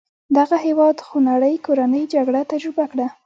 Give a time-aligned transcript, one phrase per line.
[0.37, 3.07] دغه هېواد خونړۍ کورنۍ جګړه تجربه کړه.